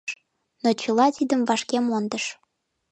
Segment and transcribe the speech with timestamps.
[0.63, 2.25] Но чыла тидым вашке мондыш.